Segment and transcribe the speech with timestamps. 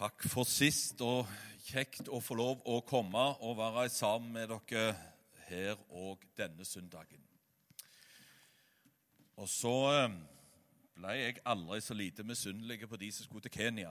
[0.00, 1.28] Takk for sist, og
[1.60, 4.94] kjekt å få lov å komme og være sammen med dere
[5.44, 7.20] her og denne søndagen.
[9.36, 10.14] Og så eh,
[10.96, 13.90] ble jeg aldri så lite misunnelig på de som skulle til Kenya.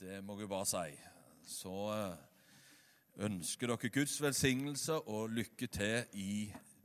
[0.00, 0.98] Det må jeg bare si.
[1.46, 6.32] Så eh, ønsker dere Guds velsignelse og lykke til i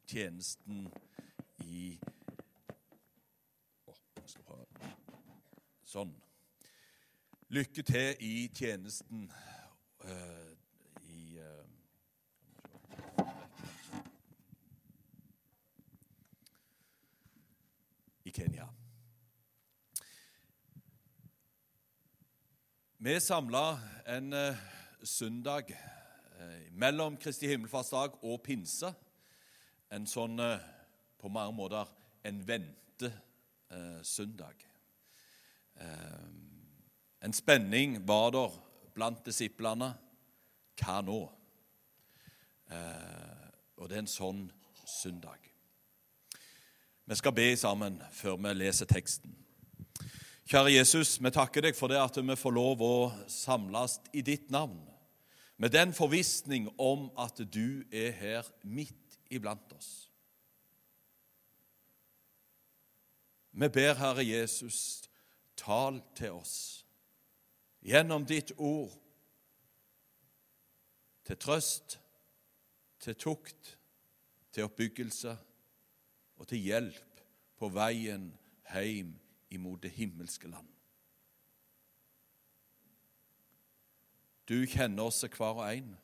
[0.06, 0.86] tjenesten
[1.66, 1.98] i
[5.90, 6.14] Sånn.
[7.56, 9.32] Lykke til i tjenesten
[10.04, 10.10] uh,
[11.02, 11.66] i uh,
[18.26, 18.68] i Kenya.
[22.98, 23.80] Vi er samla
[24.18, 24.56] en uh,
[25.04, 25.64] søndag
[26.72, 28.94] mellom Kristi himmelfartsdag og pinse.
[29.96, 30.60] En sånn
[31.22, 31.86] på mange måter
[32.28, 34.56] en ventesøndag.
[37.22, 38.52] En spenning var der
[38.96, 39.94] blant disiplene.
[40.80, 41.20] Hva nå?
[42.72, 43.48] Eh,
[43.80, 44.46] og det er en sånn
[44.88, 45.40] søndag.
[47.06, 49.36] Vi skal be sammen før vi leser teksten.
[50.46, 52.96] Kjære Jesus, vi takker deg for det at vi får lov å
[53.32, 54.78] samles i ditt navn,
[55.58, 60.10] med den forvissning om at du er her midt iblant oss.
[63.56, 65.08] Vi ber, Herre Jesus,
[65.56, 66.85] tal til oss
[67.86, 68.94] gjennom ditt ord
[71.26, 72.00] til trøst,
[73.00, 73.76] til tukt,
[74.52, 75.36] til oppbyggelse
[76.38, 77.22] og til hjelp
[77.60, 78.32] på veien
[78.74, 79.14] hjem
[79.54, 80.68] imot det himmelske land.
[84.46, 85.96] Du kjenner oss hver og en,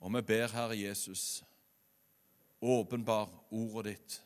[0.00, 1.42] og vi ber, Herre Jesus,
[2.60, 4.20] åpenbar ordet ditt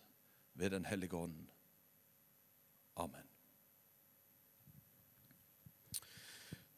[0.54, 1.46] ved Den hellige ånd.
[2.96, 3.27] Amen.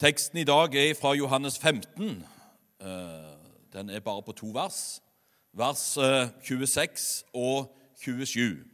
[0.01, 2.25] Teksten i dag er fra Johannes 15.
[2.81, 2.89] Eh,
[3.73, 5.03] den er bare på to vers.
[5.53, 5.99] Vers
[6.43, 8.65] 26 eh, og 27.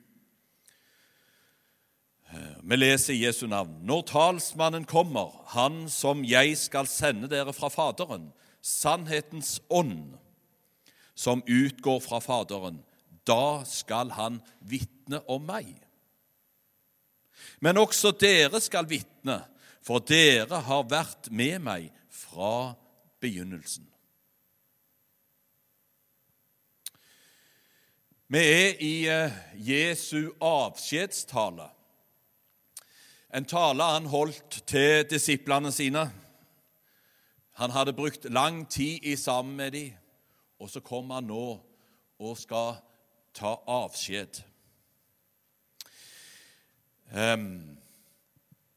[2.31, 3.75] Eh, vi leser Jesu navn.
[3.83, 8.31] Når talsmannen kommer, han som jeg skal sende dere fra Faderen,
[8.63, 10.15] sannhetens ånd,
[11.15, 12.79] som utgår fra Faderen,
[13.27, 15.75] da skal han vitne om meg.
[17.59, 19.43] Men også dere skal vitne
[19.87, 22.75] for dere har vært med meg fra
[23.23, 23.87] begynnelsen.
[28.27, 31.69] Vi er i eh, Jesu avskjedstale.
[33.31, 36.09] En tale han holdt til disiplene sine.
[37.61, 39.95] Han hadde brukt lang tid i sammen med dem,
[40.59, 41.47] og så kommer han nå
[42.19, 42.81] og skal
[43.37, 44.43] ta avskjed.
[47.15, 47.76] Um,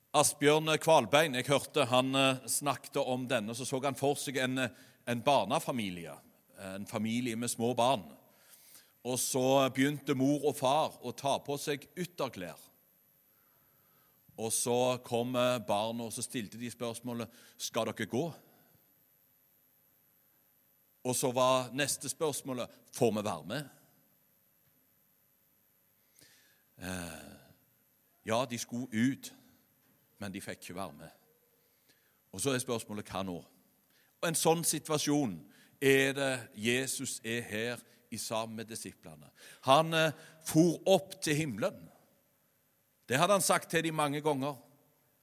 [0.09, 4.57] Asbjørn Kvalbein jeg hørte han eh, snakket om denne, så så han for seg en,
[5.05, 6.15] en barnefamilie,
[6.65, 8.07] en familie med små barn.
[9.05, 12.57] Og så begynte mor og far å ta på seg ytterklær.
[14.41, 15.37] Og så kom
[15.67, 17.29] barna og så stilte de spørsmålet
[17.61, 18.25] skal dere gå.
[21.05, 23.75] Og så var neste spørsmålet får vi være med.
[26.81, 27.35] Eh,
[28.25, 29.35] ja, de skulle ut
[30.19, 31.11] men de fikk ikke være med.
[32.31, 33.37] Og Så er spørsmålet hva nå?
[34.21, 35.37] Og En sånn situasjon
[35.81, 39.29] er det Jesus er her i sammen med disiplene.
[39.69, 40.11] Han eh,
[40.45, 41.87] for opp til himmelen.
[43.09, 44.57] Det hadde han sagt til dem mange ganger.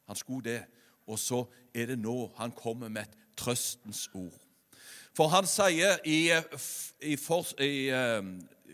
[0.06, 0.62] Han skulle det.
[1.06, 4.34] Og så er det nå han kommer med et trøstens ord.
[5.16, 6.28] For han sier i,
[7.00, 7.88] i, for, i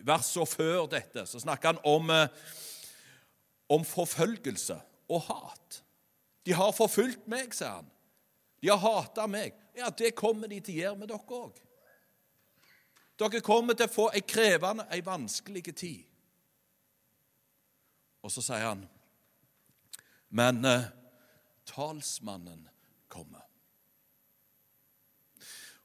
[0.03, 2.11] verset før dette, så snakker han om,
[3.71, 4.79] om forfølgelse
[5.13, 5.83] og hat.
[6.47, 7.91] De har forfulgt meg, sa han.
[8.63, 9.55] De har hata meg.
[9.77, 11.61] Ja, det kommer de til å gjøre med dere òg.
[13.23, 16.03] Dere kommer til å få ei krevende, ei vanskelig tid.
[18.23, 18.85] Og så sier han,
[20.31, 20.91] men eh,
[21.67, 22.69] talsmannen
[23.11, 23.43] kommer.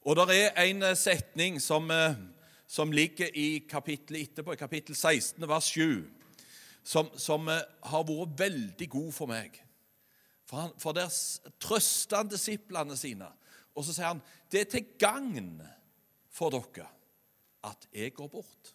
[0.08, 2.16] Og det er en eh, setning som, eh,
[2.68, 6.06] som ligger i kapittelet etterpå, i kapittel 16, vers 7,
[6.84, 9.58] som, som eh, har vært veldig god for meg.
[10.48, 11.12] For, han, for der
[11.60, 13.28] trøster han disiplene sine.
[13.76, 15.58] Og så sier han det er til gagn
[16.32, 16.88] for dere
[17.68, 18.74] at jeg går bort.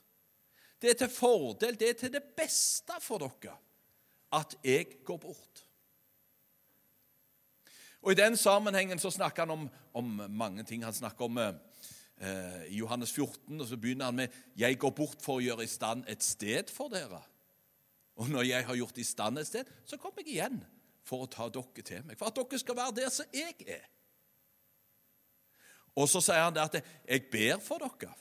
[0.82, 3.56] Det er til fordel, det er til det beste for dere
[4.36, 5.64] at jeg går bort.
[8.02, 10.84] Og I den sammenhengen så snakker han om, om mange ting.
[10.84, 15.22] Han snakker om eh, i Johannes 14, og så begynner han med 'Jeg går bort
[15.22, 17.22] for å gjøre i stand et sted for dere'.
[18.16, 20.64] Og når jeg har gjort i stand et sted, så kommer jeg igjen
[21.04, 22.18] for å ta dere til meg.
[22.18, 23.86] For at dere skal være der som jeg er.
[25.98, 28.18] Og så sier han det at 'jeg ber for dere'.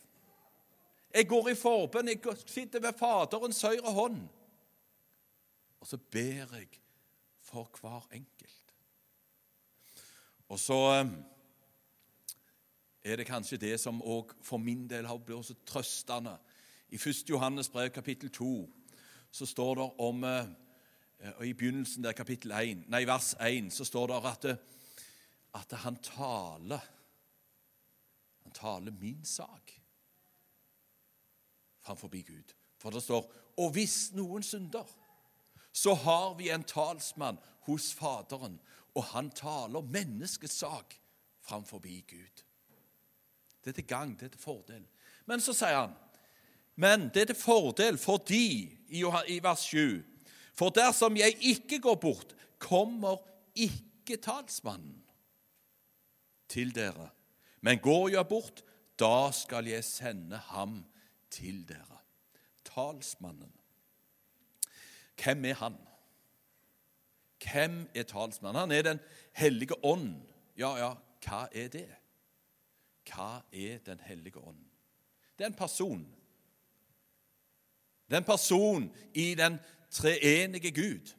[1.14, 4.30] Jeg går i forbønn, jeg sitter ved Faderens høyre hånd.
[5.80, 6.68] Og så ber jeg
[7.42, 8.74] for hver enkelt.
[10.48, 11.08] Og så eh,
[13.04, 16.38] er det kanskje det som òg for min del har blitt så trøstende.
[16.90, 17.30] I 1.
[17.30, 18.70] Johannes brev kapittel 2
[19.32, 20.48] så står det om eh,
[21.22, 24.46] og I begynnelsen der kapittel 1, nei, vers 1 så står det at,
[25.54, 26.82] at han taler
[28.42, 29.72] Han taler min sak
[31.80, 32.54] framfor Gud.
[32.78, 34.88] For det står Og hvis noen synder,
[35.72, 38.60] så har vi en talsmann hos Faderen,
[38.96, 40.96] og han taler menneskets sak
[41.42, 42.44] framfor Gud.
[43.64, 44.88] Det er til gang, det er til fordel.
[45.26, 45.94] Men så sier han
[46.76, 48.72] men det er til fordel for de,
[49.28, 50.02] i vers 7
[50.62, 53.18] For dersom jeg ikke går bort, kommer
[53.58, 55.00] ikke talsmannen
[56.52, 57.08] til dere.
[57.66, 58.62] Men går jeg bort,
[59.00, 60.84] da skal jeg sende ham
[61.34, 61.98] til dere.
[62.70, 63.50] Talsmannen.
[65.24, 65.82] Hvem er han?
[67.42, 68.60] Hvem er talsmannen?
[68.60, 69.00] Han er Den
[69.34, 70.22] hellige ånd.
[70.58, 70.94] Ja, ja,
[71.26, 71.90] hva er det?
[73.10, 74.62] Hva er Den hellige ånd?
[75.38, 76.06] Det er en person.
[78.06, 79.58] Det er en person i den
[79.92, 81.16] treenige Gud.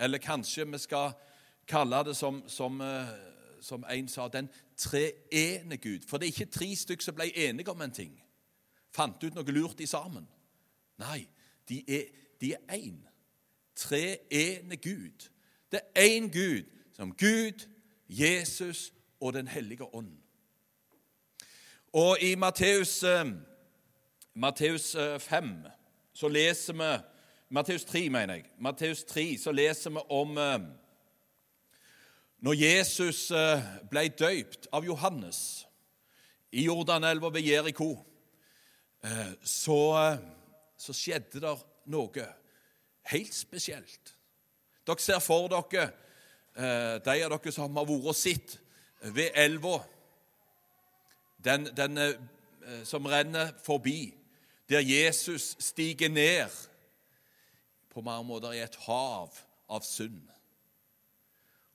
[0.00, 1.12] Eller kanskje vi skal
[1.66, 3.08] kalle det som, som, eh,
[3.60, 6.00] som en sa, den treene Gud.
[6.08, 8.22] For det er ikke tre stykker som ble enige om en ting.
[8.94, 10.28] Fant ut noe lurt i sammen.
[10.98, 11.26] Nei,
[11.68, 12.04] de er,
[12.40, 13.00] de er én.
[13.76, 15.28] Treene Gud.
[15.72, 17.66] Det er én Gud, som Gud,
[18.08, 20.12] Jesus og Den hellige ånd.
[21.92, 23.26] Og i Matteus, eh,
[24.34, 25.70] Matteus 5 eh,
[26.12, 27.15] så leser vi
[27.48, 28.44] Matteus 3, mener jeg.
[28.58, 30.58] Matteus 3, så leser vi om eh,
[32.42, 35.38] når Jesus eh, ble døypt av Johannes
[36.50, 37.92] i Jordanelva ved Jeriko,
[39.04, 40.18] eh, så, eh,
[40.78, 41.54] så skjedde det
[41.94, 42.28] noe
[43.12, 44.16] helt spesielt.
[44.86, 48.58] Dere ser for dere eh, de av dere som har vært og sett
[49.14, 49.78] ved elva
[51.46, 52.16] den, den eh,
[52.82, 54.16] som renner forbi,
[54.66, 56.50] der Jesus stiger ned
[57.96, 59.32] på mange måter i et hav
[59.72, 60.26] av synd.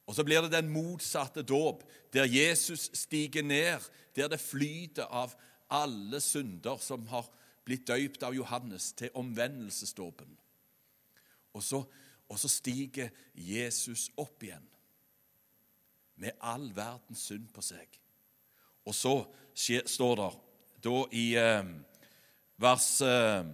[0.05, 1.83] Og så blir det den motsatte dåp,
[2.13, 3.81] der Jesus stiger ned,
[4.15, 5.33] der det flyter av
[5.71, 7.29] alle synder som har
[7.65, 10.35] blitt døypt av Johannes, til omvendelsesdåpen.
[11.55, 11.63] Og,
[12.27, 14.67] og så stiger Jesus opp igjen
[16.21, 17.87] med all verdens synd på seg.
[18.85, 19.15] Og så
[19.55, 20.29] står det
[20.85, 21.71] da i eh,
[22.61, 23.47] vers eh,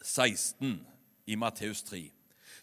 [0.00, 0.93] 16
[1.26, 2.10] i Matteus 3.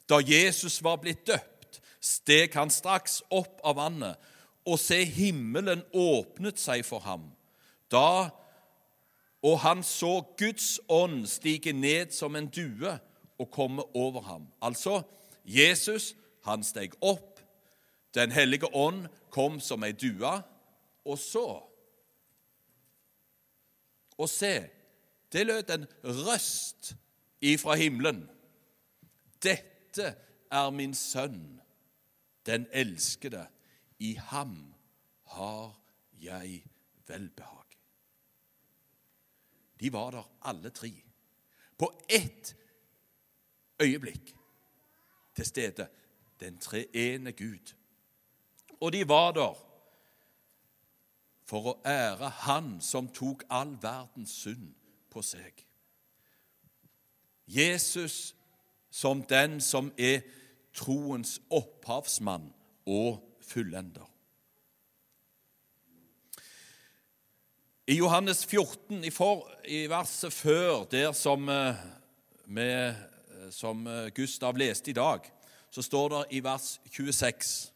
[0.10, 4.30] Da Jesus var blitt døpt, steg han straks opp av vannet,
[4.66, 7.32] og se, himmelen åpnet seg for ham.
[7.90, 8.30] Da
[9.42, 12.94] og han så Guds ånd stige ned som en due
[13.42, 14.46] og komme over ham.
[14.62, 15.02] Altså,
[15.46, 16.16] Jesus,
[16.46, 17.28] han steg opp,
[18.12, 20.32] Den hellige ånd kom som ei due,
[21.06, 21.64] og så
[24.18, 24.68] Og se,
[25.32, 26.92] det lød en røst
[27.42, 28.30] ifra himmelen.
[29.44, 30.16] Dette
[30.52, 31.62] er min sønn,
[32.46, 33.48] den elskede.
[34.00, 34.74] I ham
[35.24, 35.82] har
[36.22, 36.64] jeg
[37.08, 37.78] velbehag.
[39.80, 40.92] De var der alle tre.
[41.78, 42.56] På ett
[43.82, 44.36] øyeblikk
[45.36, 45.90] til stede.
[46.40, 47.74] Den treene Gud.
[48.82, 49.68] Og de var der
[51.46, 54.72] for å ære Han som tok all verdens synd
[55.12, 55.66] på seg.
[57.48, 58.36] Jesus
[58.92, 60.22] som den som er
[60.76, 62.52] troens opphavsmann
[62.86, 64.08] og fullender.
[67.88, 71.76] I Johannes 14, i, for, i verset før, der som, eh,
[72.46, 75.26] med, eh, som eh, Gustav leste i dag,
[75.72, 77.72] så står det i vers 26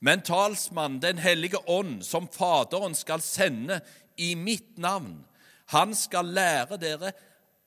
[0.00, 3.80] Men talsmannen, Den hellige ånd, som Faderen skal sende
[4.16, 5.24] i mitt navn,
[5.66, 7.12] han skal lære dere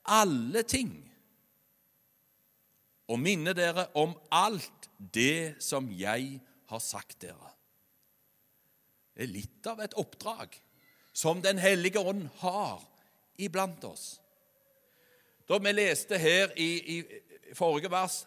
[0.04, 1.05] alle ting
[3.06, 7.52] og minne dere om alt det som jeg har sagt dere.
[9.14, 10.58] Det er litt av et oppdrag
[11.16, 12.82] som Den hellige ånd har
[13.40, 14.18] iblant oss.
[15.48, 18.26] Da vi leste her i, i forrige vers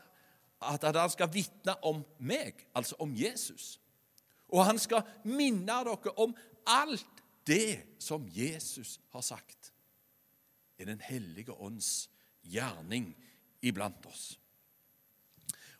[0.59, 3.77] at han skal vitne om meg, altså om Jesus.
[4.49, 6.33] Og han skal minne dere om
[6.65, 9.73] alt det som Jesus har sagt.
[10.79, 12.09] Er Den hellige ånds
[12.41, 13.13] gjerning
[13.61, 14.39] iblant oss.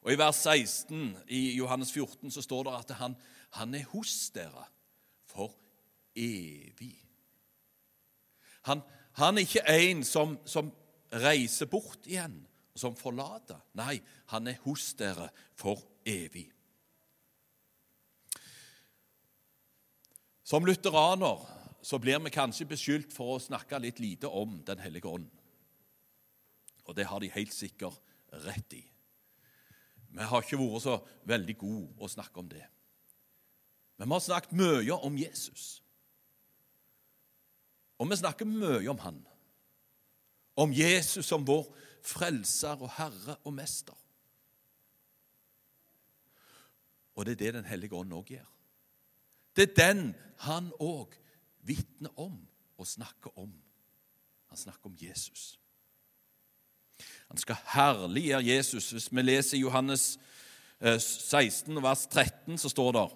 [0.05, 3.15] Og I vers 16 i Johannes 14 så står det at han,
[3.59, 4.65] han er hos dere
[5.27, 5.51] for
[6.15, 6.95] evig.
[8.69, 8.81] Han,
[9.19, 10.71] han er ikke en som, som
[11.11, 12.39] reiser bort igjen,
[12.75, 13.59] som forlater.
[13.75, 13.99] Nei,
[14.31, 15.29] han er hos dere
[15.59, 16.47] for evig.
[20.43, 21.43] Som lutheraner
[21.85, 25.27] så blir vi kanskje beskyldt for å snakke litt lite om Den hellige ånd.
[26.89, 27.99] Og det har de helt sikkert
[28.47, 28.81] rett i.
[30.09, 30.95] Vi har ikke vært så
[31.29, 32.65] veldig gode å snakke om det.
[33.97, 35.67] Men vi har snakket mye om Jesus.
[37.99, 39.19] Og vi snakker mye om han.
[40.59, 41.67] Om Jesus som vår
[42.05, 43.95] frelser og herre og mester.
[47.15, 48.47] Og det er det Den hellige ånd òg gjør.
[49.55, 50.15] Det er den
[50.47, 51.15] han òg
[51.67, 52.47] vitner om
[52.77, 53.51] og snakker om.
[54.47, 55.58] Han snakker om Jesus.
[57.29, 58.89] Han skal herliggjøre Jesus.
[58.91, 60.17] Hvis vi leser Johannes
[60.81, 63.07] 16, eh, vers 13, så står det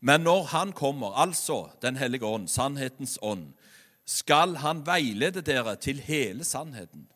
[0.00, 3.52] Men når Han kommer, altså Den hellige ånd, sannhetens ånd,
[4.06, 7.08] skal Han veilede dere til hele sannheten.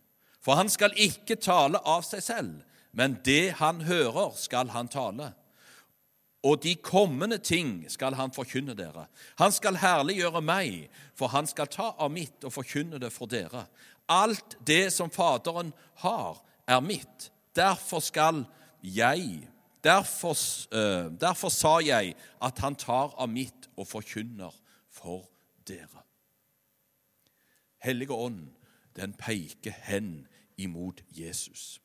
[0.43, 5.35] For han skal ikke tale av seg selv, men det han hører, skal han tale
[6.43, 9.07] og de kommende ting skal han forkynne dere.
[9.41, 13.67] Han skal herliggjøre meg, for han skal ta av mitt og forkynne det for dere.
[14.11, 17.31] Alt det som Faderen har, er mitt.
[17.57, 18.45] Derfor skal
[18.83, 19.47] jeg
[19.85, 20.37] Derfor,
[20.77, 24.53] uh, derfor sa jeg at han tar av mitt og forkynner
[24.93, 25.25] for
[25.65, 26.03] dere.
[27.81, 28.51] Hellige Ånd,
[28.97, 30.27] den peker hen
[30.61, 31.81] imot Jesus.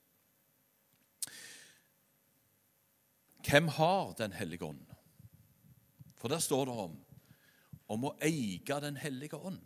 [3.47, 4.85] Hvem har Den hellige ånd?
[6.15, 7.05] For der står det om
[7.87, 9.61] om å eie Den hellige ånd.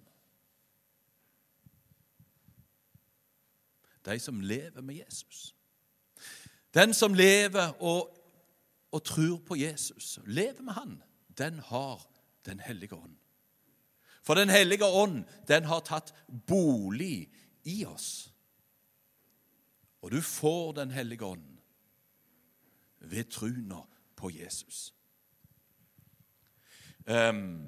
[4.05, 5.55] De som lever med Jesus.
[6.73, 8.09] Den som lever og,
[8.91, 11.03] og tror på Jesus, lever med Han,
[11.37, 12.05] den har
[12.45, 13.15] Den hellige ånd.
[14.23, 16.13] For Den hellige ånd, den har tatt
[16.47, 17.29] bolig
[17.63, 18.33] i oss.
[20.01, 21.57] Og du får Den hellige ånd
[22.99, 23.81] ved truna
[24.15, 24.93] på Jesus.
[27.07, 27.67] Um,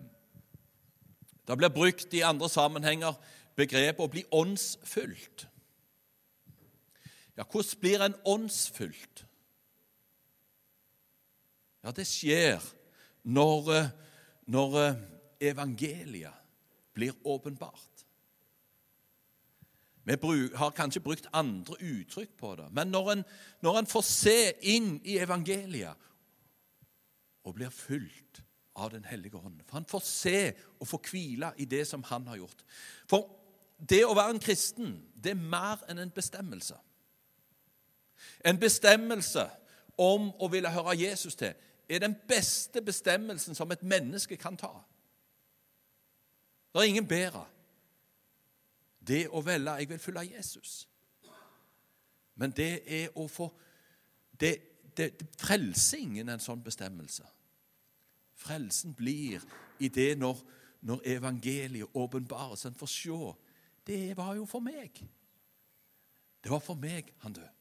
[1.47, 3.15] det blir brukt i andre sammenhenger
[3.55, 5.47] begrepet å bli åndsfylt.
[7.37, 9.25] Ja, hvordan blir en åndsfylt?
[11.81, 12.61] Ja, det skjer
[13.23, 13.89] når, eh,
[14.51, 15.01] når eh,
[15.51, 16.33] evangeliet
[16.93, 18.05] blir åpenbart.
[20.03, 20.17] Vi
[20.55, 22.67] har kanskje brukt andre uttrykk på det.
[22.71, 23.23] Men når en,
[23.61, 26.09] når en får se inn i evangeliet
[27.45, 28.41] og blir fylt
[28.75, 30.37] av Den hellige ånd For han får se
[30.79, 32.63] og får hvile i det som han har gjort.
[33.09, 33.27] For
[33.77, 36.77] det å være en kristen, det er mer enn en bestemmelse.
[38.45, 39.49] En bestemmelse
[39.97, 41.53] om å ville høre Jesus til
[41.89, 44.71] er den beste bestemmelsen som et menneske kan ta.
[46.71, 47.45] Det er ingen bedre
[49.07, 50.87] det å velge Jeg vil følge Jesus.
[52.35, 53.49] Men det er å få
[54.39, 54.55] det,
[54.97, 57.25] det, det frelser ingen en sånn bestemmelse.
[58.41, 59.43] Frelsen blir
[59.79, 60.39] i det når,
[60.81, 62.65] når evangeliet åpenbares.
[62.65, 63.19] En får se.
[63.85, 65.03] Det var jo for meg.
[66.41, 67.60] Det var for meg han døde.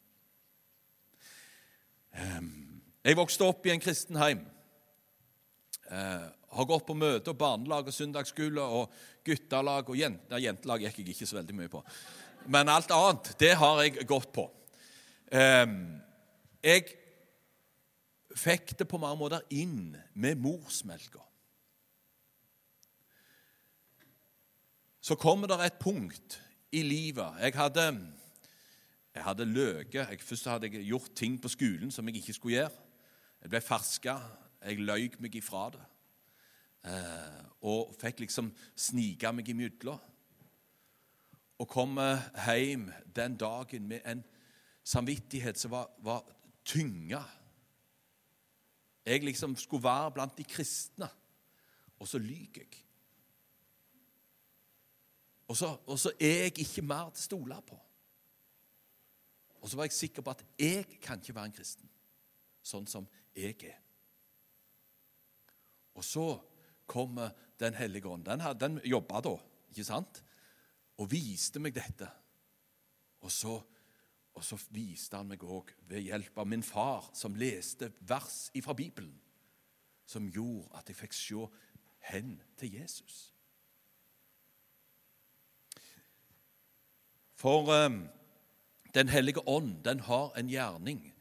[2.13, 4.43] Jeg vokste opp i en kristen heim.
[5.91, 8.91] Uh, har gått på møter, barnelag og søndagsskole og
[9.25, 11.81] guttelag og jente, jentelag gikk jeg ikke så veldig mye på.
[12.51, 14.47] Men alt annet, det har jeg gått på.
[15.31, 16.01] Um,
[16.63, 16.87] jeg
[18.37, 21.23] fikk det på mange måter inn med morsmelka.
[25.01, 26.37] Så kommer det et punkt
[26.71, 27.87] i livet Jeg hadde,
[29.15, 30.21] jeg hadde løyet.
[30.23, 32.71] Først hadde jeg gjort ting på skolen som jeg ikke skulle gjøre.
[33.41, 34.17] Jeg ble ferska.
[34.61, 35.81] Jeg løy meg ifra det.
[36.85, 39.99] Eh, og fikk liksom snike meg imellom.
[41.61, 44.23] Og kom hjem den dagen med en
[44.83, 46.23] samvittighet som var, var
[46.65, 47.21] tynga.
[49.05, 51.09] Jeg liksom skulle være blant de kristne,
[51.99, 52.81] og så lyver jeg.
[55.47, 57.77] Og så, og så, er jeg ikke mer til å stole på.
[59.61, 61.89] Og så var jeg sikker på at jeg kan ikke være en kristen
[62.65, 63.79] sånn som jeg er.
[65.97, 66.27] Og så
[66.85, 68.23] kommer Den hellige ånd.
[68.25, 69.35] Den, den jobba da,
[69.69, 70.23] ikke sant?
[70.97, 72.07] Og viste meg dette.
[73.21, 73.51] Og så,
[74.33, 78.73] og så viste han meg òg, ved hjelp av min far, som leste vers fra
[78.73, 79.13] Bibelen,
[80.09, 81.45] som gjorde at jeg fikk se
[82.09, 83.19] hen til Jesus.
[87.37, 88.01] For um,
[88.93, 91.13] Den hellige ånd, den har en gjerning.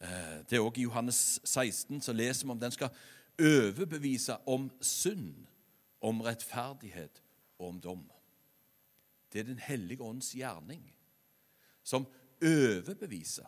[0.00, 2.94] Uh, det er òg i Johannes 16 så leser vi om den skal
[3.40, 5.34] overbevise om synd
[6.00, 7.22] om rettferdighet
[7.58, 8.04] og om dom.
[9.32, 10.82] Det er Den hellige ånds gjerning
[11.82, 12.06] som
[12.42, 13.46] overbeviser.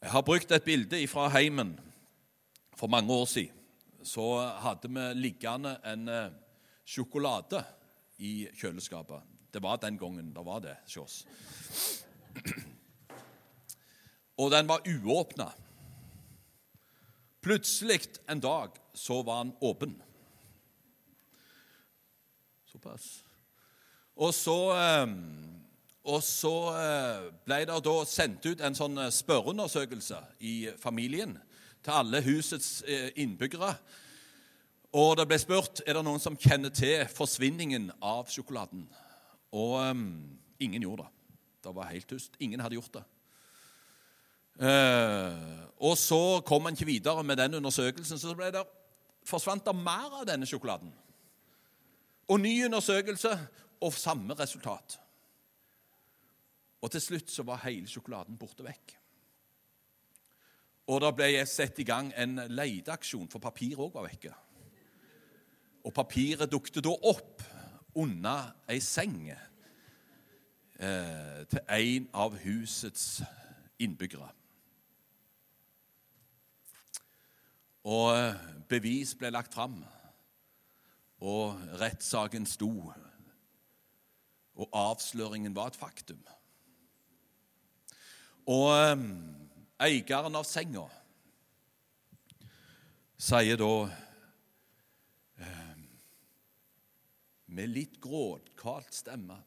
[0.00, 1.74] Jeg har brukt et bilde fra heimen
[2.76, 3.56] for mange år siden.
[4.02, 4.24] Så
[4.64, 6.32] hadde vi liggende en eh,
[6.88, 7.60] sjokolade
[8.18, 9.20] i kjøleskapet.
[9.50, 11.24] Det var den gangen det var det oss.
[14.38, 15.50] Og den var uåpna.
[17.40, 20.02] Plutselig en dag så var den åpen.
[22.66, 23.24] Såpass.
[24.16, 25.06] Og så, eh,
[26.04, 31.38] og så eh, ble det da sendt ut en sånn eh, spørreundersøkelse i familien
[31.80, 32.82] til alle husets
[33.16, 33.72] innbyggere.
[34.92, 38.84] Og det ble spurt er det noen som kjenner til forsvinningen av sjokoladen.
[39.56, 41.10] Og um, ingen gjorde det.
[41.64, 42.36] Det var helt tyst.
[42.40, 43.04] Ingen hadde gjort det.
[44.60, 48.64] Uh, og så kom en ikke videre med den undersøkelsen, så det,
[49.24, 50.92] forsvant det mer av denne sjokoladen.
[52.28, 53.32] Og ny undersøkelse,
[53.80, 54.98] og samme resultat.
[56.80, 58.96] Og til slutt så var hele sjokoladen borte vekk.
[60.90, 64.32] Og da ble satt i gang en leteaksjon, for papiret òg var vekke.
[65.86, 67.44] Og papiret dukket da opp
[67.94, 69.36] under ei seng eh,
[71.50, 73.22] til en av husets
[73.78, 74.28] innbyggere.
[77.84, 78.34] Og eh,
[78.68, 79.80] bevis ble lagt fram,
[81.20, 82.92] og rettssaken sto
[84.60, 86.20] og avsløringen var et faktum.
[88.46, 89.06] Og um,
[89.80, 90.84] eieren av senga
[93.20, 93.70] sier da
[95.44, 95.82] um,
[97.50, 99.38] med litt gråtkalt stemme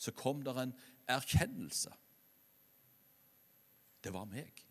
[0.00, 0.70] så kom der en
[1.12, 1.92] erkjennelse.
[4.00, 4.62] Det var meg.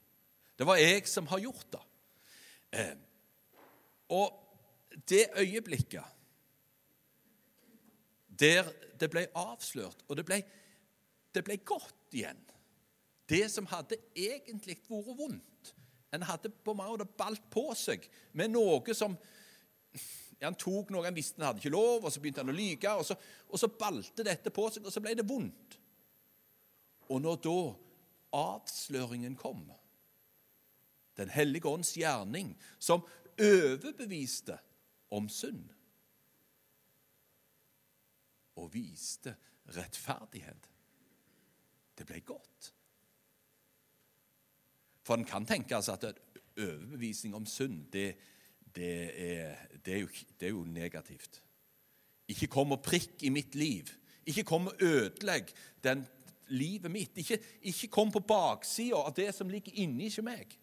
[0.58, 1.82] Det var jeg som har gjort det.
[2.80, 2.96] Eh,
[4.10, 4.40] og
[5.10, 6.16] det øyeblikket
[8.40, 10.40] der det ble avslørt, og det ble,
[11.36, 12.40] det ble godt igjen.
[13.30, 15.74] Det som hadde egentlig vært vondt.
[16.16, 19.14] En hadde på en måte balt på seg med noe som
[20.42, 22.94] Han tok noe han visste han hadde ikke lov, og så begynte han å lyge.
[22.96, 23.18] Og så,
[23.50, 25.76] og så balte dette på seg, og så ble det vondt.
[27.10, 27.60] Og når da
[28.40, 29.68] avsløringen kom,
[31.20, 33.02] Den hellige ånds gjerning, som
[33.36, 34.56] overbeviste
[35.12, 35.66] om synd
[38.56, 39.34] og viste
[39.76, 40.70] rettferdighet.
[41.98, 42.70] Det ble godt.
[45.04, 46.22] For en kan tenke altså at
[46.56, 48.14] overbevisning om synd, det,
[48.76, 48.94] det,
[49.32, 49.56] er,
[49.86, 50.08] det, er jo,
[50.40, 51.42] det, er, jo, negativt.
[52.30, 53.90] Ikke kom og prikk i mitt liv.
[54.26, 55.50] Ikke kom og ødelegg
[55.84, 56.06] den
[56.54, 57.18] livet mitt.
[57.18, 60.58] Ikke, ikke kom på baksida av det som ligger inni ikke meg.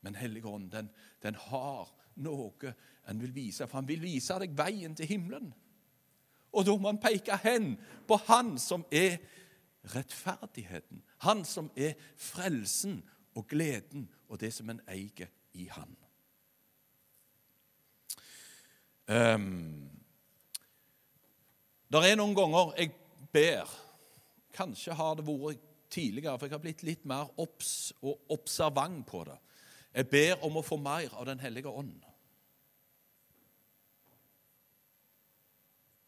[0.00, 0.88] Men Helligånd, den,
[1.22, 2.74] den har noe
[3.08, 5.50] han vil vise, for han vil vise deg veien til himmelen.
[6.56, 7.74] Og da må han peke hen
[8.08, 9.20] på Han som er
[9.94, 13.00] rettferdigheten, Han som er frelsen
[13.34, 15.96] og gleden og det som en eier i Han.
[19.10, 19.90] Um,
[21.90, 22.92] det er noen ganger jeg
[23.34, 23.72] ber
[24.54, 29.22] Kanskje har det vært tidligere, for jeg har blitt litt mer obs og observant på
[29.26, 29.36] det.
[29.94, 31.96] Jeg ber om å få mer av Den hellige ånd.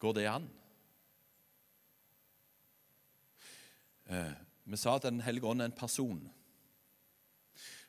[0.02, 0.48] Går det an?
[4.10, 4.32] Eh,
[4.64, 6.22] vi sa at Den hellige ånd er en person.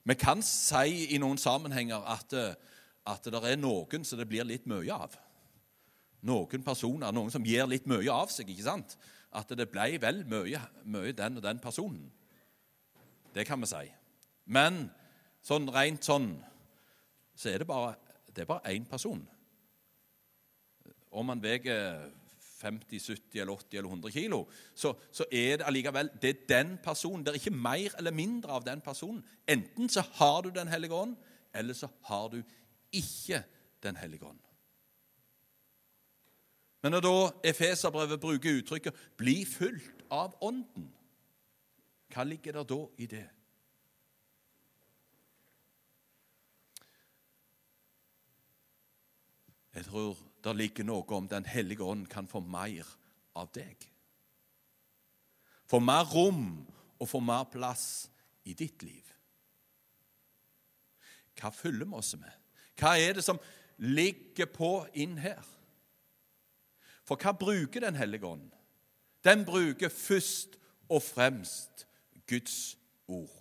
[0.03, 2.55] Vi kan si i noen sammenhenger at, eh,
[3.07, 5.15] at det er noen som det blir litt mye av.
[6.23, 8.49] Noen personer, noen som gir litt mye av seg.
[8.49, 8.97] ikke sant?
[9.31, 12.11] At det ble vel mye, mye den og den personen.
[13.33, 13.91] Det kan vi si.
[14.45, 14.91] Men
[15.41, 16.35] sånn rent sånn
[17.35, 17.95] så er det bare,
[18.27, 19.23] det er bare én person
[21.13, 22.09] om man veier
[22.63, 24.39] 50, 70, eller 80 eller 100 kilo,
[24.75, 27.25] så, så, er det allikevel det er den personen.
[27.25, 29.21] Det er ikke mer eller mindre av den personen.
[29.47, 31.15] Enten så har du Den hellige ånd,
[31.53, 32.41] eller så har du
[32.91, 33.43] ikke
[33.83, 34.39] Den hellige ånd.
[36.83, 37.15] Men når da
[37.49, 40.91] Efeserbrevet bruker uttrykket 'bli fulgt av Ånden',
[42.13, 43.29] hva ligger der da i det?
[49.75, 52.87] Jeg tror det ligger noe om Den hellige ånd kan få mer
[53.35, 53.87] av deg.
[55.69, 56.65] Få mer rom
[56.99, 58.09] og få mer plass
[58.43, 59.03] i ditt liv.
[61.39, 62.31] Hva fyller vi oss med?
[62.79, 63.39] Hva er det som
[63.77, 65.41] ligger på inn her?
[67.03, 68.51] For hva bruker Den hellige ånd?
[69.23, 70.57] Den bruker først
[70.89, 71.87] og fremst
[72.27, 72.77] Guds
[73.07, 73.31] ord.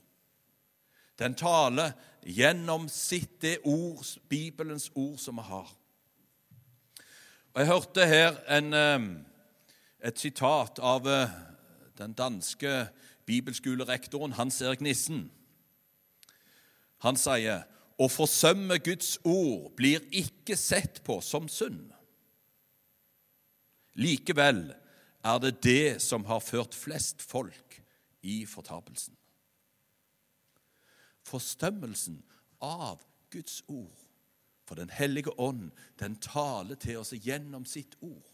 [1.18, 5.68] Den taler gjennom sitt det ord, Bibelens ord som vi har.
[7.54, 8.72] Og Jeg hørte her en,
[10.00, 11.04] et sitat av
[11.98, 12.86] den danske
[13.28, 15.26] bibelskolerektoren Hans Erik Nissen.
[17.04, 17.66] Han sier
[18.00, 21.90] å forsømme Guds ord blir ikke sett på som synd.
[24.00, 24.70] Likevel
[25.20, 27.82] er det det som har ført flest folk
[28.24, 29.12] i fortapelsen.
[31.28, 32.22] Forstømmelsen
[32.64, 34.01] av Guds ord.
[34.72, 38.28] For Den hellige ånd, den taler til oss gjennom sitt ord.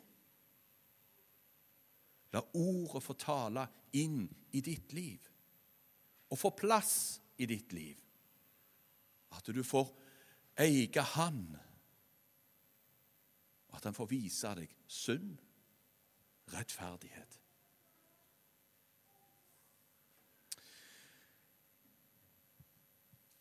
[2.31, 3.64] La ordet få tale
[3.98, 4.20] inn
[4.55, 5.24] i ditt liv
[6.31, 6.92] og få plass
[7.42, 7.98] i ditt liv.
[9.35, 9.90] At du får
[10.62, 11.40] eie Han.
[13.74, 15.35] At Han får vise deg synd,
[16.55, 17.40] rettferdighet.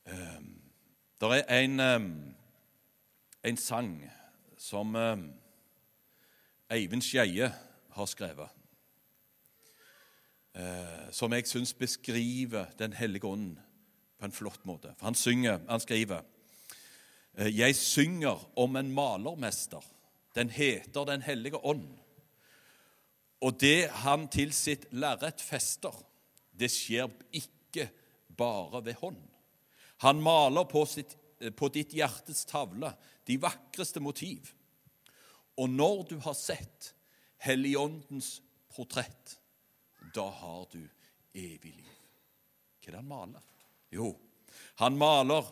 [0.10, 0.50] Um,
[1.22, 2.37] det er en, um,
[3.44, 3.92] en sang
[4.58, 5.28] som um,
[6.74, 7.52] Eivind Skeie
[7.94, 8.58] har skrevet
[10.58, 13.58] eh, som jeg syns beskriver Den hellige ånd
[14.18, 14.94] på en flott måte.
[14.98, 16.24] For han synger, han skriver
[17.38, 19.84] eh, Jeg synger om en malermester.
[20.36, 21.88] Den heter Den hellige ånd.
[23.42, 25.94] Og det han til sitt lerret fester,
[26.58, 27.90] det skjer ikke
[28.38, 29.20] bare ved hånd.
[30.02, 32.92] Han maler på, sitt, eh, på ditt hjertes tavle
[33.28, 34.54] de vakreste motiv.
[35.58, 36.94] Og når du har sett
[37.42, 38.40] Helligåndens
[38.74, 39.38] portrett,
[40.14, 40.82] da har du
[41.38, 41.94] evig liv.
[42.82, 43.48] Hva er det han maler?
[43.94, 44.12] Jo,
[44.82, 45.46] han maler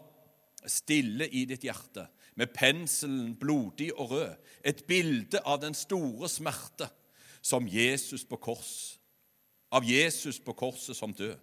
[0.70, 4.32] stille i ditt hjerte, med penselen blodig og rød,
[4.66, 6.90] et bilde av den store smerte
[7.46, 8.98] som Jesus på kors,
[9.72, 11.38] av Jesus på korset som død.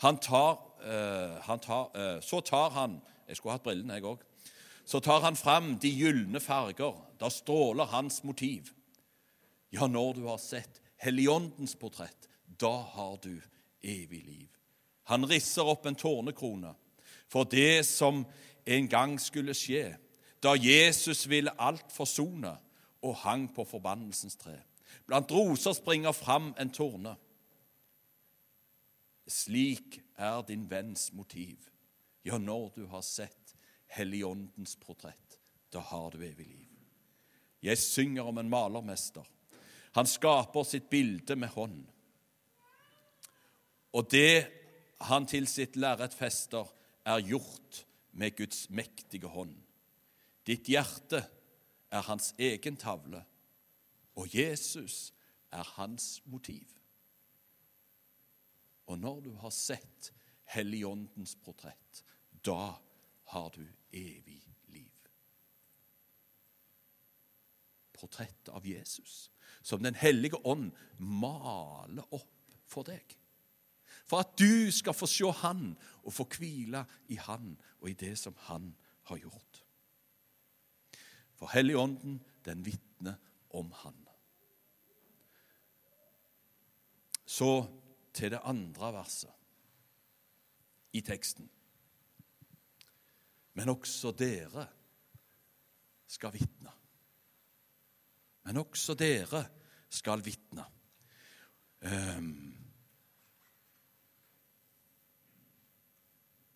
[0.00, 2.96] Han tar, uh, han tar uh, Så tar han
[3.34, 4.20] Jeg skulle hatt brillene, jeg òg.
[4.86, 6.94] Så tar han fram de gylne farger.
[7.18, 8.70] Da stråler hans motiv.
[9.74, 13.40] Ja, når du har sett Helligåndens portrett, da har du
[13.82, 14.46] evig liv.
[15.10, 16.70] Han risser opp en tårnekrone
[17.28, 18.22] for det som
[18.64, 19.96] en gang skulle skje,
[20.38, 22.54] da Jesus ville alt forsone
[23.02, 24.60] og hang på forbannelsens tre.
[25.10, 27.18] Blant roser springer fram en torne.
[29.26, 31.73] Slik er din venns motiv.
[32.24, 33.52] Ja, når du har sett
[33.94, 35.38] Helligåndens portrett,
[35.70, 36.70] da har du evig liv.
[37.62, 39.24] Jeg synger om en malermester.
[39.94, 41.84] Han skaper sitt bilde med hånd.
[43.94, 44.48] Og det
[45.04, 46.66] han til sitt lerret fester,
[47.04, 47.82] er gjort
[48.16, 49.52] med Guds mektige hånd.
[50.46, 51.20] Ditt hjerte
[51.92, 53.20] er hans egen tavle,
[54.16, 55.12] og Jesus
[55.52, 56.70] er hans motiv.
[58.86, 60.12] Og når du har sett
[60.54, 62.04] Helligåndens portrett,
[62.44, 62.76] da
[63.32, 64.40] har du evig
[64.72, 65.10] liv.
[67.92, 69.30] Portrettet av Jesus,
[69.62, 73.18] som Den hellige ånd maler opp for deg
[74.04, 75.72] for at du skal få se Han
[76.04, 78.74] og få hvile i Han og i det som Han
[79.08, 79.62] har gjort.
[81.34, 83.16] For Helligånden, den vitner
[83.50, 83.96] om Han.
[87.26, 87.66] Så
[88.14, 89.32] til det andre verset
[90.92, 91.48] i teksten.
[93.54, 94.66] Men også dere
[96.10, 96.72] skal vitne.
[98.44, 99.44] Men også dere
[99.94, 100.64] skal vitne.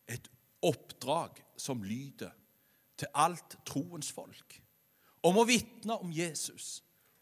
[0.09, 0.31] Et
[0.65, 2.35] oppdrag som lyder
[2.99, 4.59] til alt troens folk
[5.27, 6.79] om å vitne om Jesus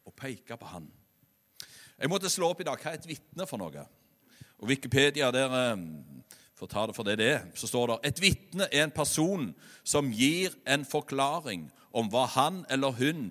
[0.07, 0.87] og peke på Han.
[1.97, 3.87] Jeg måtte slå opp i dag hva er et vitne for noe.
[4.61, 5.77] Og Wikipedia der
[6.57, 8.95] eh, å ta det for det det er, så står det et vitne er en
[8.95, 9.51] person
[9.85, 13.29] som gir en forklaring om hva han eller hun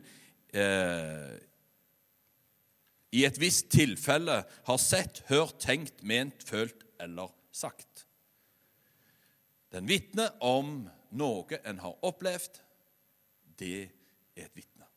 [0.54, 1.36] eh,
[3.16, 8.06] i et visst tilfelle har sett, hørt, tenkt, ment, følt eller sagt.
[9.72, 10.86] Den vitner om
[11.16, 12.60] noe en har opplevd.
[13.60, 13.88] Det
[14.36, 14.88] er et vitne.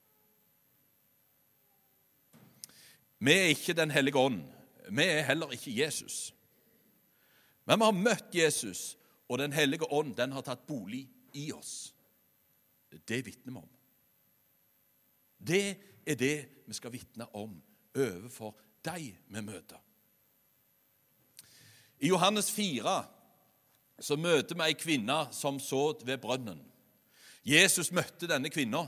[3.19, 4.43] Vi er ikke Den hellige ånd.
[4.91, 6.33] Vi er heller ikke Jesus.
[7.69, 8.97] Men vi har møtt Jesus,
[9.29, 11.03] og Den hellige ånd den har tatt bolig
[11.37, 11.93] i oss.
[12.89, 13.69] Det vitner vi om.
[15.39, 15.65] Det
[16.07, 17.53] er det vi skal vitne om
[17.93, 19.77] overfor de vi møter.
[22.01, 22.97] I Johannes 4
[24.01, 26.63] så møter vi ei kvinne som så ved brønnen.
[27.45, 28.85] Jesus møtte denne kvinna,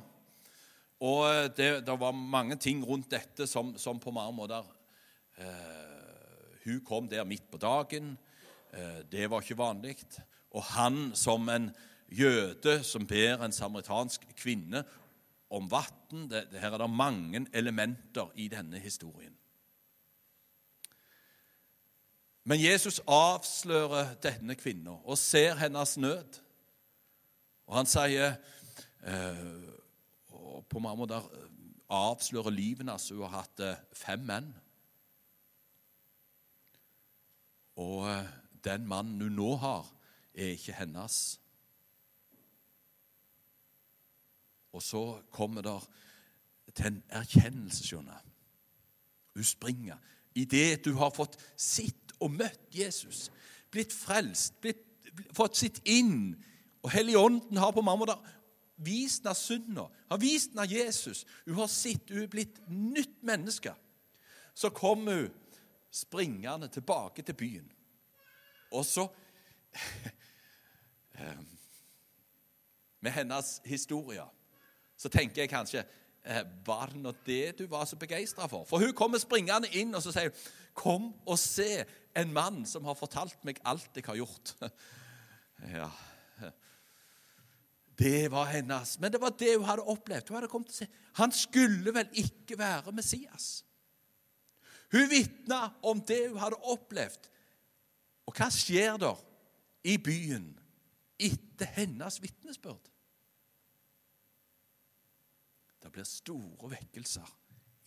[1.00, 4.66] og eh, det, det, var mange ting rundt dette som, som på mange måter
[5.40, 5.86] eh,
[6.64, 8.16] Hun kom der midt på dagen.
[8.72, 9.96] Eh, det var ikke vanlig.
[10.50, 11.70] og han som en
[12.10, 14.84] jøde som ber en samaritansk kvinne
[15.50, 16.30] om vann.
[16.52, 19.36] Her er det mange elementer i denne historien.
[22.44, 26.40] Men Jesus avslører denne kvinnen og ser hennes nød.
[27.66, 28.34] Og han sier
[29.06, 29.44] eh,
[30.28, 31.26] og På mange måter
[31.90, 33.08] avslører livet hennes.
[33.08, 34.50] Hun har hatt eh, fem menn.
[37.76, 38.26] Og eh,
[38.64, 39.86] den mannen hun nå har,
[40.34, 41.40] er ikke hennes.
[44.72, 45.78] Og så kommer det
[46.74, 48.26] til en erkjennelse, skjønner
[49.34, 49.96] Hun springer.
[50.34, 53.30] Idet du har fått sitt og møtt Jesus,
[53.70, 54.84] blitt frelst, blitt,
[55.34, 56.36] fått sitt inn
[56.82, 58.36] Og Helligånden har på mange måter
[58.80, 61.26] vist henne synda, har vist henne Jesus.
[61.44, 63.74] Hun har sett, hun er blitt nytt menneske.
[64.54, 65.34] Så kommer hun
[65.90, 67.68] springende tilbake til byen.
[68.70, 69.06] Og så
[71.18, 71.40] eh,
[73.00, 74.26] Med hennes historie
[75.00, 75.82] så tenker jeg kanskje
[76.24, 78.66] eh, Var det nå det du var så begeistra for?
[78.68, 80.30] For hun kommer springende inn og så sier
[80.74, 81.84] 'Kom og se
[82.16, 84.54] en mann som har fortalt meg alt jeg har gjort.'
[85.74, 85.90] Ja,
[88.00, 88.98] Det var hennes.
[89.00, 90.28] Men det var det hun hadde opplevd.
[90.28, 90.86] Hun hadde kommet til å se.
[91.20, 93.64] Han skulle vel ikke være Messias?
[94.92, 97.28] Hun vitna om det hun hadde opplevd.
[98.30, 99.10] Og hva skjer da
[99.82, 100.52] i byen
[101.18, 102.84] etter hennes vitnesbyrd?
[105.82, 107.26] Det blir store vekkelser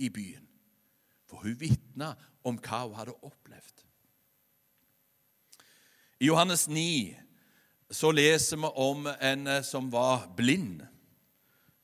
[0.03, 0.43] i byen.
[1.29, 2.11] For hun vitna
[2.43, 3.85] om hva hun hadde opplevd.
[6.19, 7.15] I Johannes 9
[7.93, 10.83] så leser vi om en eh, som var blind,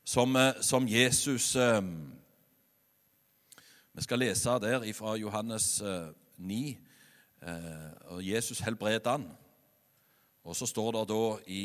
[0.03, 1.81] som, eh, som Jesus eh,
[3.93, 5.81] Vi skal lese der fra Johannes
[6.37, 6.88] 9.
[7.41, 9.27] og Jesus helbreder han.
[10.43, 11.61] Og så står det da i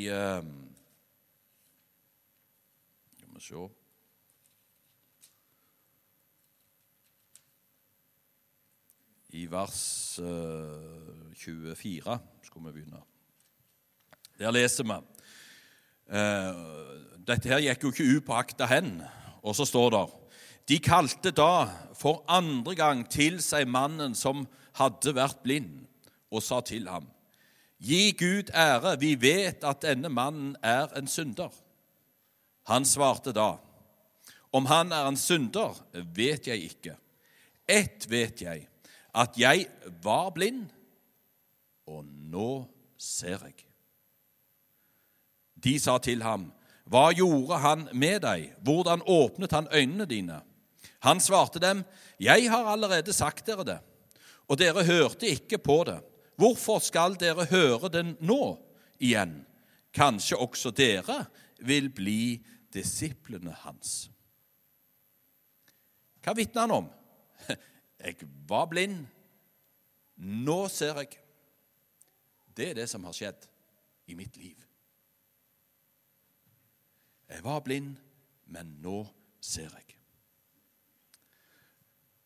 [3.17, 3.69] Skal vi se
[9.35, 10.21] i vers
[11.35, 13.01] 24 skulle vi begynne.
[14.39, 14.99] Der leser vi
[16.15, 16.61] eh,
[17.25, 19.01] Dette her gikk jo ikke upåakta hen.
[19.43, 20.05] Og så står det
[20.69, 21.67] De kalte da
[21.99, 24.47] for andre gang til seg mannen som
[24.81, 25.85] hadde vært blind,
[26.35, 27.07] og sa til ham
[27.85, 31.53] Gi Gud ære, vi vet at denne mannen er en synder.
[32.71, 33.59] Han svarte da,
[34.53, 35.75] Om han er en synder,
[36.15, 36.95] vet jeg ikke.
[37.69, 38.69] Ett vet jeg,
[39.15, 39.67] at jeg
[40.03, 40.69] var blind,
[41.87, 42.65] og nå
[42.97, 43.67] ser jeg.
[45.65, 46.53] De sa til ham,
[46.85, 48.51] Hva gjorde han med deg?
[48.61, 50.41] Hvordan åpnet han øynene dine?
[51.01, 51.85] Han svarte dem,
[52.21, 53.79] Jeg har allerede sagt dere det,
[54.48, 56.00] og dere hørte ikke på det.
[56.37, 58.42] Hvorfor skal dere høre det nå
[58.98, 59.44] igjen?
[59.94, 61.24] Kanskje også dere
[61.62, 62.42] vil bli
[62.74, 64.11] disiplene hans.
[66.24, 66.88] Hva vitner han om?
[68.04, 68.16] Jeg
[68.48, 69.04] var blind.
[70.16, 71.16] Nå ser jeg.
[72.54, 73.48] Det er det som har skjedd
[74.07, 74.61] i mitt liv.
[77.26, 77.96] Jeg var blind,
[78.46, 79.00] men nå
[79.42, 79.96] ser jeg.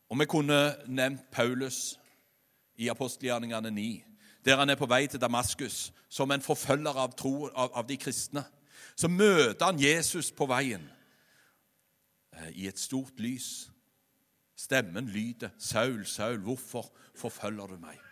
[0.09, 1.98] Og vi kunne nevnt Paulus
[2.79, 3.87] i apostelgjerningene 9,
[4.45, 7.97] der han er på vei til Damaskus som en forfølger av, tro, av, av de
[7.99, 8.45] kristne.
[8.95, 10.85] Så møter han Jesus på veien
[12.33, 13.69] eh, i et stort lys.
[14.59, 18.05] Stemmen lyder, 'Saul, Saul, hvorfor forfølger du meg?'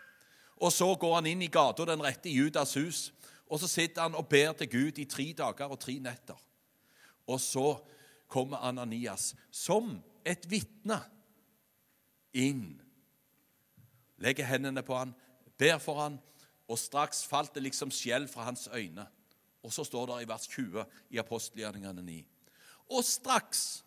[0.56, 3.12] Og Så går han inn i gata, den rette i Judas hus,
[3.46, 6.36] og så sitter han og ber til Gud i tre dager og tre netter.
[7.26, 7.78] Og så
[8.28, 10.98] kommer Ananias som et vitne
[12.32, 12.80] inn,
[14.18, 15.14] legger hendene på han,
[15.58, 16.18] ber for han,
[16.68, 19.06] og straks falt det liksom skjell fra hans øyne.
[19.64, 22.18] Og så står det i vers 20 i apostelgjerningene 9.
[22.94, 23.84] Og straks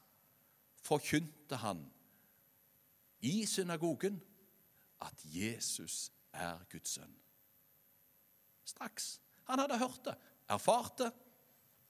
[0.82, 1.84] forkynte han
[3.22, 4.20] i synagogen
[5.02, 7.14] at Jesus er Guds sønn.
[8.66, 9.20] Straks.
[9.50, 10.16] Han hadde hørt det,
[10.50, 11.12] erfart det,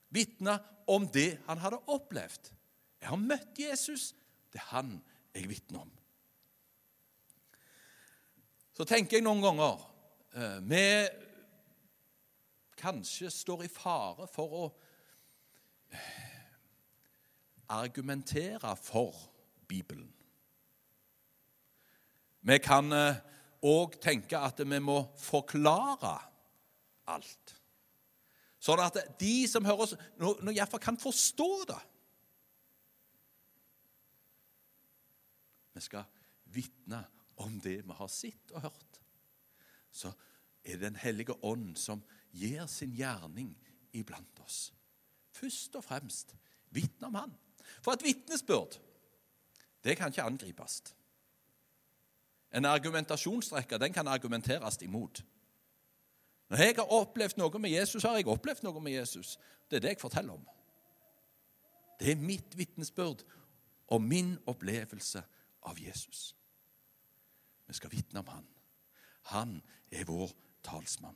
[0.10, 2.52] vitna om det han hadde opplevd.
[3.02, 4.12] Jeg har møtt Jesus.
[4.52, 4.96] Det er han
[5.36, 5.92] jeg vitner om.
[8.82, 9.82] Så tenker jeg noen ganger
[10.34, 10.86] eh, vi
[12.82, 14.62] kanskje står i fare for å
[15.94, 16.32] eh,
[17.78, 19.20] argumentere for
[19.70, 20.10] Bibelen.
[22.42, 26.18] Vi kan òg eh, tenke at vi må forklare
[27.14, 27.56] alt.
[28.58, 31.82] Sånn at de som hører oss, nå, nå iallfall kan forstå det.
[35.78, 36.10] Vi skal
[36.50, 37.06] vitne
[37.42, 39.02] om det vi har sett og hørt.
[39.92, 40.12] Så
[40.64, 43.56] er det Den hellige ånd som gir sin gjerning
[43.94, 44.72] iblant oss.
[45.32, 46.36] Først og fremst
[46.70, 47.36] vitne om Han.
[47.82, 48.80] For et vitnesbyrd,
[49.84, 50.82] det kan ikke angripes.
[52.54, 55.24] En argumentasjonsrekke den kan argumenteres imot.
[56.50, 59.38] Når jeg har opplevd noe med Jesus, har jeg opplevd noe med Jesus.
[59.70, 60.48] Det er det jeg forteller om.
[62.00, 63.24] Det er mitt vitnesbyrd
[63.88, 65.24] og min opplevelse
[65.64, 66.36] av Jesus.
[67.72, 68.48] Vi skal vitne om han.
[69.32, 69.52] Han
[69.92, 70.32] er vår
[70.64, 71.16] talsmann.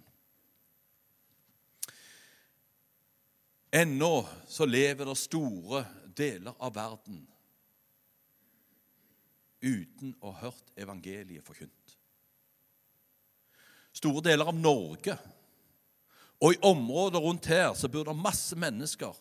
[3.76, 5.82] Ennå så lever det store
[6.16, 7.26] deler av verden
[9.60, 11.98] uten å ha hørt evangeliet forkynt.
[13.92, 15.20] Store deler av Norge
[16.40, 19.12] og i området rundt her så bor det masse mennesker.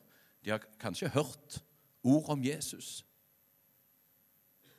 [0.47, 1.59] De har kanskje hørt
[2.07, 3.03] ord om Jesus,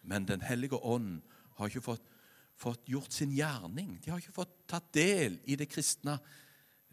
[0.07, 1.19] men Den hellige ånd
[1.59, 2.11] har ikke fått,
[2.55, 3.97] fått gjort sin gjerning.
[4.03, 6.17] De har ikke fått tatt del i det kristne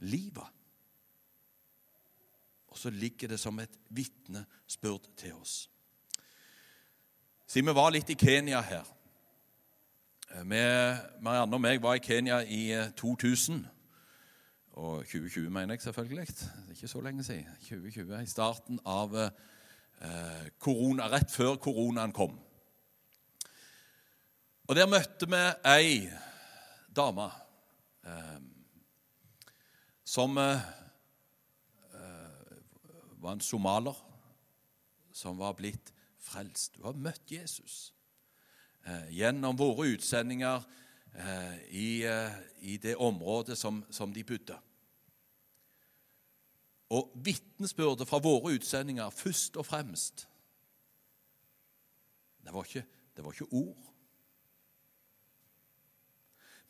[0.03, 0.49] livet.
[2.73, 5.69] Og så ligger det som et vitnesbyrd til oss.
[7.47, 8.87] Siden vi var litt i Kenya her
[10.33, 12.65] eh, Marianne og meg var i Kenya i
[12.97, 13.61] 2000.
[13.61, 13.79] Eh,
[14.73, 16.27] og 2020, mener jeg selvfølgelig.
[16.27, 17.49] Det er ikke så lenge siden.
[17.69, 22.39] 2020, I starten av eh, korona, rett før koronaen kom.
[24.69, 25.97] Og Der møtte vi ei
[26.97, 27.27] dame
[28.07, 28.39] eh,
[30.05, 30.63] som eh,
[33.23, 33.99] var en somaler
[35.13, 36.77] som var blitt frelst.
[36.79, 37.93] Hun har møtt Jesus
[38.87, 40.65] eh, gjennom våre utsendinger
[41.15, 44.59] eh, i, eh, i, det området som, som de bodde.
[46.93, 50.29] Og vitnesbyrdet fra våre utsendinger først og fremst
[52.43, 52.83] det var, ikke,
[53.17, 53.92] det var ikke ord.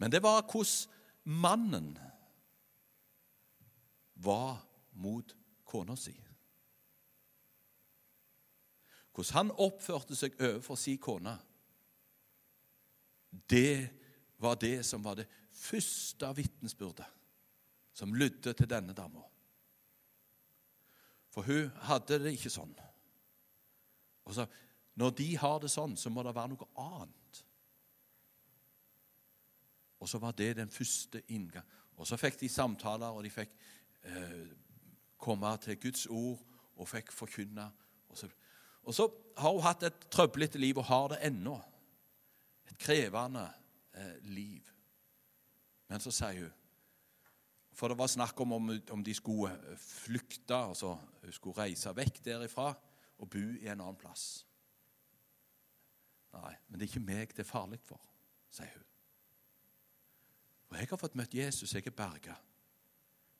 [0.02, 0.90] Men det var hvordan
[1.38, 1.92] mannen
[4.18, 4.58] var
[4.98, 6.16] mot kona si
[9.12, 11.34] hvordan han oppførte seg overfor si kone,
[13.50, 13.90] det
[14.40, 17.08] var det som var det første vitnesbyrdet
[17.92, 19.20] som lydde til denne dama.
[21.32, 22.72] For hun hadde det ikke sånn.
[24.24, 24.46] Og så,
[24.94, 27.21] Når de har det sånn, så må det være noe annet.
[30.02, 31.66] Og så var det den første inngang.
[31.96, 33.52] Og så fikk de samtaler, og de fikk
[34.10, 34.48] eh,
[35.22, 36.40] komme til Guds ord
[36.76, 37.68] og fikk forkynne.
[38.10, 38.28] Og så
[38.82, 39.06] og så
[39.38, 41.54] har hun hatt et trøblete liv, og har det ennå.
[42.70, 43.44] Et krevende
[43.94, 44.72] eh, liv.
[45.88, 46.58] Men så sier hun
[47.72, 52.24] For det var snakk om om de skulle eh, flykte, altså hun skulle reise vekk
[52.24, 52.74] derifra
[53.18, 54.46] og bo i en annen plass.
[56.32, 58.00] Nei, men det er ikke meg det er farlig for,
[58.50, 58.91] sier hun.
[60.72, 62.34] Og jeg har fått møtt Jesus, jeg er berga.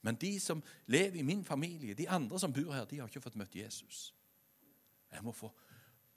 [0.05, 3.23] Men de som lever i min familie, de andre som bor her, de har ikke
[3.23, 4.13] fått møtt Jesus.
[5.11, 5.49] Jeg må få,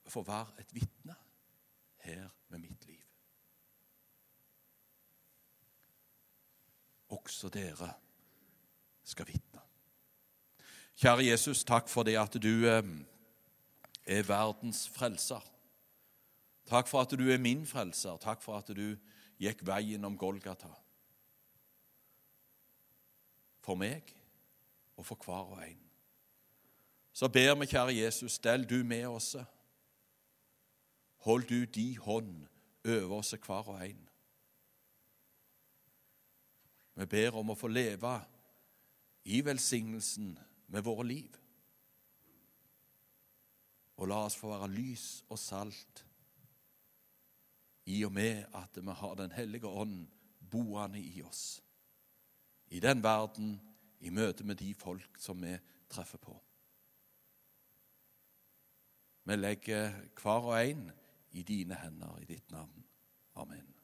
[0.09, 1.16] få være et vitne
[2.05, 3.02] her med mitt liv.
[7.09, 7.92] Også dere
[9.05, 9.62] skal vitne.
[10.96, 12.83] Kjære Jesus, takk for det at du eh,
[14.07, 15.44] er verdens frelser.
[16.66, 18.16] Takk for at du er min frelser.
[18.20, 18.96] Takk for at du
[19.38, 20.74] gikk veien om Golgata.
[23.66, 24.14] For meg
[24.96, 25.83] og for hver og en
[27.16, 29.37] så ber vi, kjære Jesus, stell du med oss.
[31.24, 32.42] Hold du di hånd
[32.85, 34.02] over oss hver og en.
[37.00, 38.12] Vi ber om å få leve
[39.33, 40.35] i velsignelsen
[40.68, 41.40] med våre liv.
[43.96, 46.05] Og la oss få være lys og salt
[47.88, 50.05] i og med at vi har Den hellige ånd
[50.52, 51.62] boende i oss.
[52.68, 53.61] I den verden,
[54.00, 55.55] i møte med de folk som vi
[55.90, 56.35] treffer på.
[59.26, 60.91] Vi legger hver og en
[61.30, 62.84] i dine hender, i ditt navn.
[63.34, 63.76] Amen.